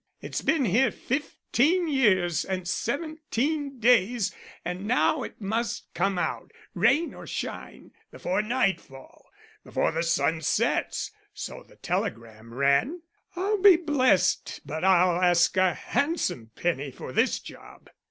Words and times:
It's 0.19 0.41
been 0.41 0.65
here 0.65 0.89
fifteen 0.91 1.87
years 1.87 2.43
and 2.43 2.67
seventeen 2.67 3.77
days 3.79 4.33
and 4.65 4.87
now 4.87 5.21
it 5.21 5.39
must 5.39 5.93
come 5.93 6.17
out, 6.17 6.51
rain 6.73 7.13
or 7.13 7.27
shine, 7.27 7.91
before 8.09 8.41
night 8.41 8.81
fall. 8.81 9.29
'Before 9.63 9.91
the 9.91 10.01
sun 10.01 10.41
sets,' 10.41 11.11
so 11.35 11.61
the 11.61 11.75
telegram 11.75 12.51
ran. 12.51 13.03
I'll 13.35 13.61
be 13.61 13.75
blessed 13.77 14.61
but 14.65 14.83
I'll 14.83 15.21
ask 15.21 15.55
a 15.57 15.75
handsome 15.75 16.49
penny 16.55 16.89
for 16.89 17.13
this 17.13 17.37
job." 17.37 17.83
Mr. 17.85 17.91